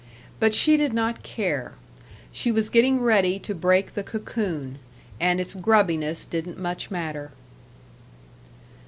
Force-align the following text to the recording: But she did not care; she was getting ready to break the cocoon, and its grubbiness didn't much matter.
But 0.39 0.55
she 0.55 0.77
did 0.77 0.93
not 0.93 1.21
care; 1.21 1.73
she 2.31 2.51
was 2.51 2.69
getting 2.71 3.01
ready 3.01 3.37
to 3.37 3.53
break 3.53 3.93
the 3.93 4.01
cocoon, 4.01 4.79
and 5.19 5.39
its 5.39 5.53
grubbiness 5.53 6.25
didn't 6.25 6.57
much 6.57 6.89
matter. 6.89 7.31